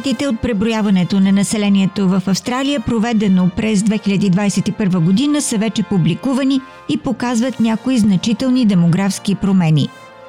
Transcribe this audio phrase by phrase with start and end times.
[0.00, 6.96] Резултатите от преброяването на населението в Австралия, проведено през 2021 година, са вече публикувани и
[6.96, 9.88] показват някои значителни демографски промени.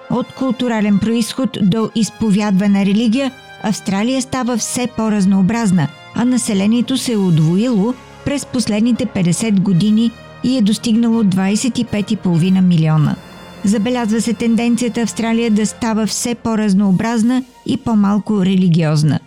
[0.09, 3.31] От културален происход до изповядвана религия,
[3.63, 7.93] Австралия става все по-разнообразна, а населението се е удвоило
[8.25, 10.11] през последните 50 години
[10.43, 13.15] и е достигнало 25,5 милиона.
[13.63, 19.19] Забелязва се тенденцията Австралия да става все по-разнообразна и по-малко религиозна.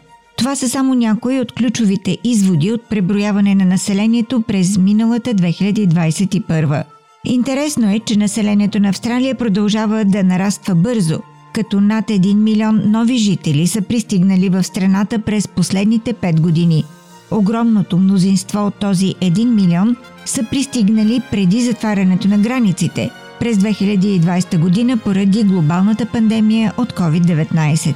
[0.44, 6.84] Това са само някои от ключовите изводи от преброяване на населението през миналата 2021.
[7.24, 11.20] Интересно е, че населението на Австралия продължава да нараства бързо,
[11.52, 16.84] като над 1 милион нови жители са пристигнали в страната през последните 5 години.
[17.30, 24.96] Огромното мнозинство от този 1 милион са пристигнали преди затварянето на границите– през 2020 година
[24.96, 27.94] поради глобалната пандемия от COVID-19.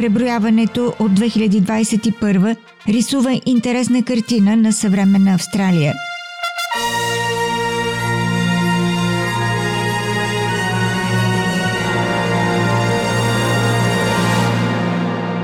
[0.00, 2.56] Преброяването от 2021
[2.88, 5.94] рисува интересна картина на съвременна Австралия.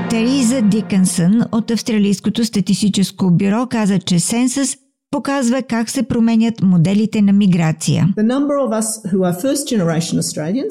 [0.09, 4.77] Териза Дикънсън от Австралийското статистическо бюро каза, че Сенсъс–
[5.11, 8.13] показва как се променят моделите на миграция.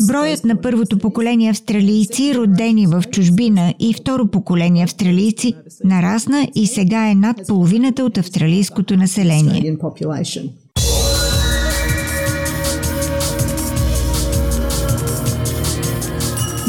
[0.07, 7.11] Броят на първото поколение австралийци, родени в чужбина и второ поколение австралийци, нарасна и сега
[7.11, 9.77] е над половината от австралийското население.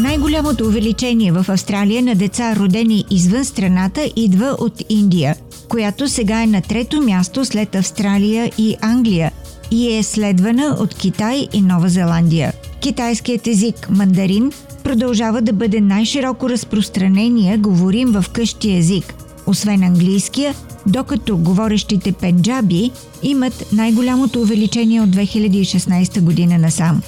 [0.01, 5.35] Най-голямото увеличение в Австралия на деца, родени извън страната, идва от Индия–
[5.69, 9.31] която сега е на трето място след Австралия и Англия
[9.71, 12.53] и е следвана от Китай и Нова Зеландия.
[12.79, 14.51] Китайският език мандарин
[14.83, 19.13] продължава да бъде най-широко разпространения говорим в къщи език,
[19.47, 20.55] освен английския,
[20.85, 22.91] докато говорещите пенджаби
[23.23, 27.01] имат най-голямото увеличение от 2016 година насам.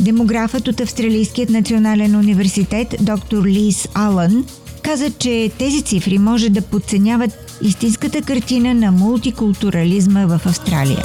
[0.00, 4.44] Демографът от Австралийският национален университет доктор Лис Алън
[4.82, 11.02] каза, че тези цифри може да подценяват истинската картина на мултикултурализма в Австралия.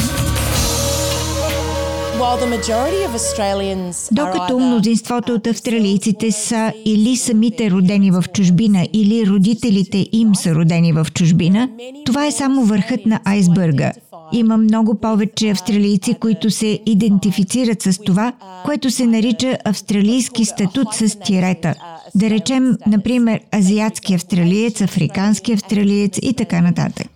[4.11, 10.93] Докато мнозинството от австралийците са или самите родени в чужбина, или родителите им са родени
[10.93, 11.69] в чужбина,
[12.05, 13.91] това е само върхът на айсбърга.
[14.31, 18.33] Има много повече австралийци, които се идентифицират с това,
[18.65, 21.75] което се нарича австралийски статут с тирета–
[22.15, 27.07] да речем, например, азиатски австралиец, африкански австралиец и така нататък.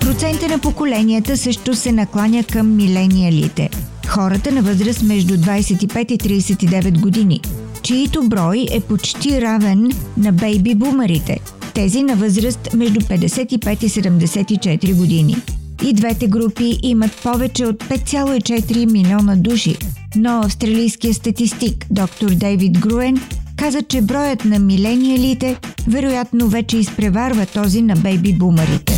[0.00, 3.70] Процента на поколенията също се накланя към милениалите–
[4.08, 7.40] хората на възраст между 25 и 39 години–
[7.82, 11.40] чието брой е почти равен на бейби бумерите,
[11.74, 15.36] тези на възраст между 55 и 74 години.
[15.86, 19.76] И двете групи имат повече от 5,4 милиона души,
[20.16, 23.20] но австралийският статистик доктор Дейвид Груен
[23.56, 25.56] каза, че броят на милениалите
[25.88, 28.94] вероятно вече изпреварва този на бейби бумерите.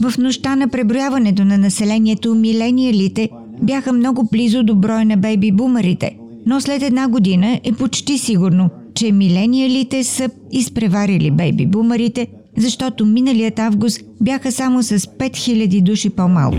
[0.00, 3.28] В нощта на преброяването на населението милениалите
[3.62, 6.16] бяха много близо до броя на бейби бумерите,
[6.46, 12.26] но след една година е почти сигурно, че милениалите са изпреварили бейби бумарите,
[12.56, 16.56] защото миналият август бяха само с 5000 души по-малко.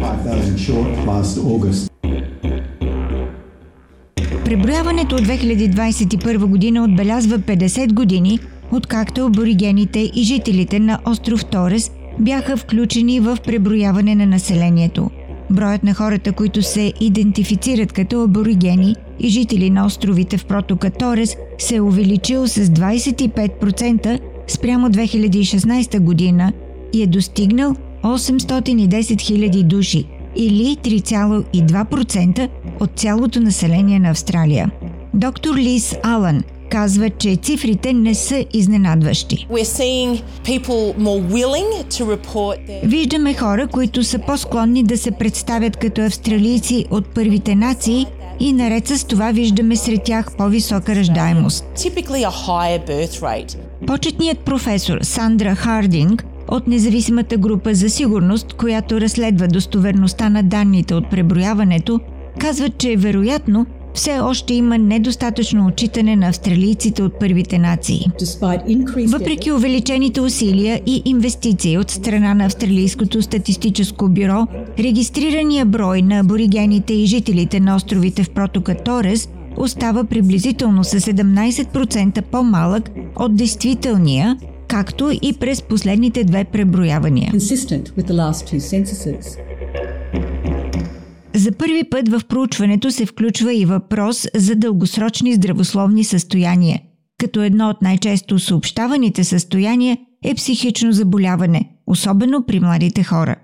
[4.46, 8.40] Преброяването от 2021 година отбелязва 50 години,
[8.72, 15.10] откакто аборигените и жителите на остров Торес бяха включени в преброяване на населението.
[15.52, 21.36] Броят на хората, които се идентифицират като аборигени– и жители на островите в протока Торес
[21.58, 26.54] се е увеличил с 25% спрямо 2016 година
[26.94, 30.06] и е достигнал 810 000 души
[30.36, 32.50] или 3,2%
[32.80, 34.72] от цялото население на Австралия.
[35.14, 39.48] Доктор Лис Алън казва, че цифрите не са изненадващи.
[42.84, 48.06] Виждаме хора, които са по-склонни да се представят като австралийци от първите нации
[48.40, 51.66] и наред с това виждаме сред тях по-висока ръждаемост.
[53.88, 61.10] Почетният професор Сандра Хардинг от независимата група за сигурност, която разследва достоверността на данните от
[61.10, 62.00] преброяването,
[62.40, 68.06] казва, че вероятно все още има недостатъчно отчитане на австралийците от първите нации.
[69.08, 74.48] Въпреки увеличените усилия и инвестиции от страна на Австралийското статистическо бюро,
[74.80, 82.22] регистрирания брой на аборигените и жителите на островите в протока Торес остава приблизително с 17%
[82.22, 84.38] по-малък от действителния,
[84.68, 87.32] както и през последните две преброявания.
[91.62, 96.82] Първи път в проучването се включва и въпрос за дългосрочни здравословни състояния,
[97.18, 103.36] като едно от най-често съобщаваните състояния е психично заболяване, особено при младите хора.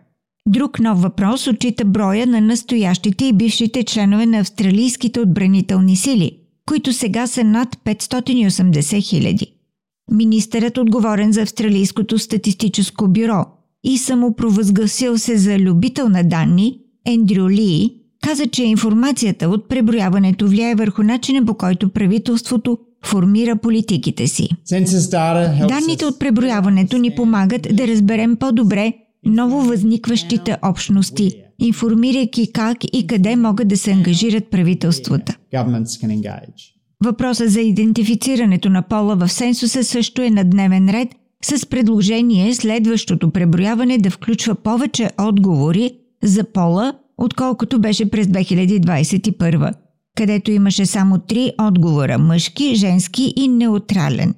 [0.48, 6.32] Друг нов въпрос отчита броя на настоящите и бившите членове на австралийските отбранителни сили,
[6.66, 9.54] които сега са над 580 хиляди.
[10.12, 13.46] Министърът отговорен за Австралийското статистическо бюро
[13.84, 20.76] и самопровъзгласил се за любител на данни– Ендрю Ли каза, че информацията от преброяването влияе
[20.76, 24.50] върху начина по който правителството формира политиките си.
[25.68, 28.94] Данните от преброяването ни помагат да разберем по-добре
[29.26, 35.38] ново възникващите общности, информирайки как и къде могат да се ангажират правителствата.
[37.04, 41.10] Въпросът за идентифицирането на пола в сенсуса също е на дневен ред
[41.44, 45.92] с предложение следващото преброяване да включва повече отговори
[46.24, 49.74] за пола, отколкото беше през 2021,
[50.18, 54.34] където имаше само три отговора– мъжки, женски и неутрален.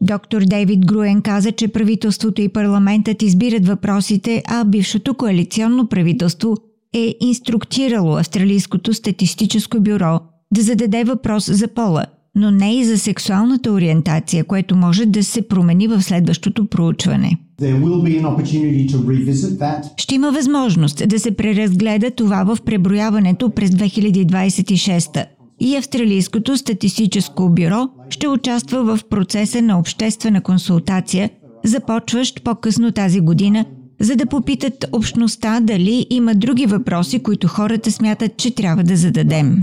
[0.00, 6.56] Доктор Дейвид Груен каза, че правителството и парламентът избират въпросите, а бившото коалиционно правителство
[6.94, 10.20] е инструктирало Австралийското статистическо бюро
[10.54, 15.48] да зададе въпрос за пола– но не и за сексуалната ориентация, което може да се
[15.48, 17.38] промени в следващото проучване.
[19.96, 25.24] Ще има възможност да се преразгледа това в преброяването през 2026
[25.60, 31.30] и Австралийското статистическо бюро ще участва в процеса на обществена консултация,
[31.64, 33.64] започващ по-късно тази година,
[34.00, 39.60] за да попитат общността дали има други въпроси, които хората смятат, че трябва да зададем.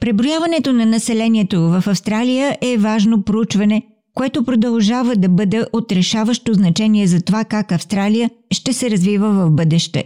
[0.00, 3.82] Преброяването на населението в Австралия е важно проучване,
[4.14, 9.50] което продължава да бъде от решаващо значение за това как Австралия ще се развива в
[9.50, 10.04] бъдеще.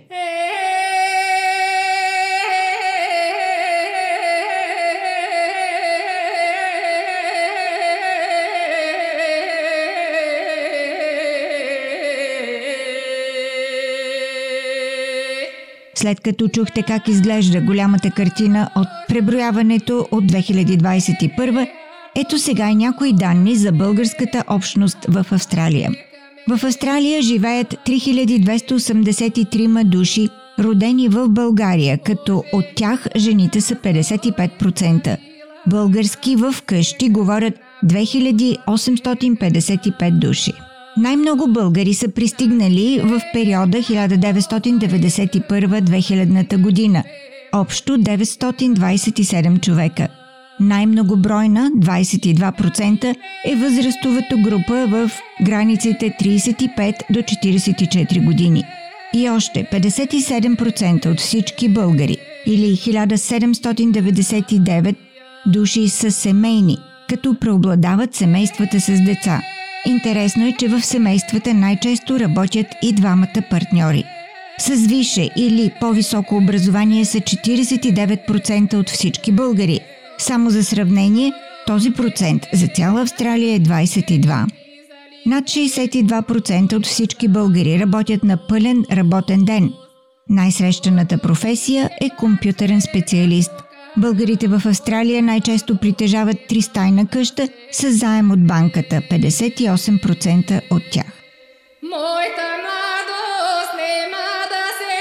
[16.02, 21.68] След като чухте как изглежда голямата картина от преброяването от 2021,
[22.16, 25.90] ето сега и някои данни за българската общност в Австралия.
[26.48, 30.28] В Австралия живеят 3283 души,
[30.58, 35.16] родени в България, като от тях жените са 55%.
[35.66, 40.52] Български в къщи говорят 2855 души.
[40.96, 47.04] Най-много българи са пристигнали в периода 1991-2000 година.
[47.52, 50.08] Общо 927 човека.
[50.60, 55.10] Най-многобройна, 22%, е възрастовата група в
[55.42, 58.64] границите 35 до 44 години.
[59.14, 64.96] И още 57% от всички българи, или 1799
[65.46, 69.42] души са семейни, като преобладават семействата с деца–
[69.86, 74.04] Интересно е, че в семействата най-често работят и двамата партньори.
[74.58, 79.80] С висше или по-високо образование са 49% от всички българи.
[80.18, 81.32] Само за сравнение,
[81.66, 84.46] този процент за цяла Австралия е 22%.
[85.26, 89.72] Над 62% от всички българи работят на пълен работен ден.
[90.28, 93.52] Най-срещаната професия е компютърен специалист–
[93.96, 101.22] Българите в Австралия най-често притежават тристайна къща с заем от банката 58% от тях.
[101.82, 104.94] Моята младост нема да се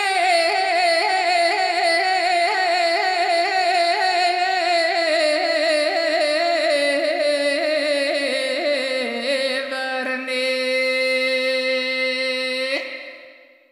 [9.69, 10.41] върне.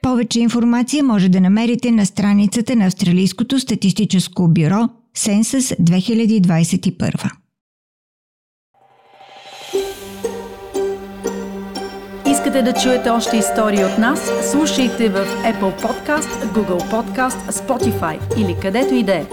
[0.01, 7.31] Повече информация може да намерите на страницата на Австралийското статистическо бюро– Сенсъс 2021.
[12.31, 14.31] Искате да чуете още истории от нас?
[14.51, 19.25] Слушайте в Apple Podcast, Google Podcast, Spotify или където и да е.